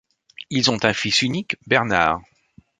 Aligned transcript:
Ils 0.49 0.71
ont 0.71 0.83
un 0.83 0.93
fils 0.95 1.21
unique, 1.21 1.57
Bernhard. 1.67 2.21